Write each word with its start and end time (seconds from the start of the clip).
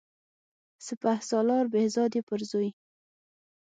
سپه 0.87 1.13
سالار 1.29 1.65
بهزاد 1.73 2.11
یې 2.17 2.21
پرزوي. 2.29 2.71